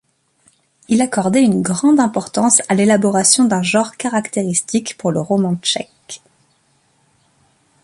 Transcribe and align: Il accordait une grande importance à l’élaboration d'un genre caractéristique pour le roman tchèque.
Il 0.87 0.99
accordait 1.03 1.43
une 1.43 1.61
grande 1.61 1.99
importance 1.99 2.63
à 2.69 2.73
l’élaboration 2.73 3.43
d'un 3.45 3.61
genre 3.61 3.97
caractéristique 3.97 4.97
pour 4.97 5.11
le 5.11 5.19
roman 5.21 5.55
tchèque. 5.57 6.23